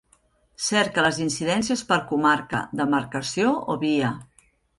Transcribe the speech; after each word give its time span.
Cerca 0.67 1.03
les 1.05 1.19
incidències 1.25 1.83
per 1.91 1.99
comarca, 2.13 2.63
demarcació 2.81 3.53
o 3.77 3.79
via. 3.87 4.11